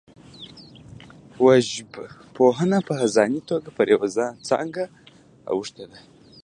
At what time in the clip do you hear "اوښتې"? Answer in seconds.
5.51-5.85